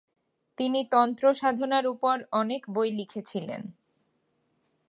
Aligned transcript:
তিনি 0.57 0.79
তন্ত্রসাধনার 0.91 1.85
ওপর 1.87 2.15
অনেক 2.31 2.61
বই 2.69 2.89
লিখেছিলেন। 2.91 3.61